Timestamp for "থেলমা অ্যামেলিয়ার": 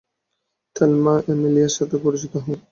0.75-1.75